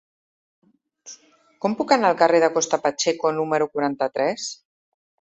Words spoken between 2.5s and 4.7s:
Costa Pacheco número quaranta-tres?